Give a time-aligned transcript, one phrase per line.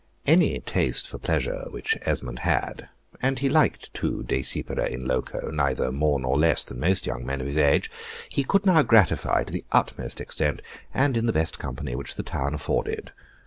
[0.25, 2.89] Any taste for pleasure which Esmond had
[3.21, 7.39] (and he liked to desipere in loco, neither more nor less than most young men
[7.39, 7.91] of his age)
[8.27, 12.23] he could now gratify to the utmost extent, and in the best company which the
[12.23, 13.11] town afforded.